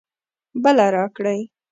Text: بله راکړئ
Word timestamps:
بله 0.63 0.85
راکړئ 0.95 1.39